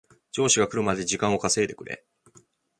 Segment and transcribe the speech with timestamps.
[0.31, 2.03] 上司が来るまで時間を稼いでくれ